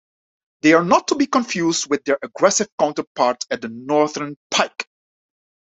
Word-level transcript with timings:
They 0.63 0.73
are 0.73 0.83
not 0.83 1.09
to 1.09 1.15
be 1.15 1.27
confused 1.27 1.87
with 1.87 2.05
their 2.05 2.17
aggressive 2.23 2.67
counterpart 2.79 3.45
the 3.51 3.69
Northern 3.69 4.35
pike. 4.49 4.87